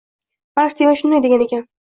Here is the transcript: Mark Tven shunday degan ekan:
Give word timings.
Mark 0.59 0.73
Tven 0.79 0.97
shunday 1.03 1.23
degan 1.27 1.47
ekan: 1.49 1.65